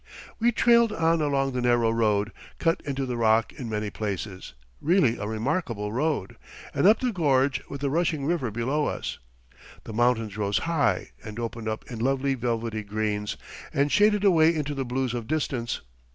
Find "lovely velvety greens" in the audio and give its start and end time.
11.99-13.37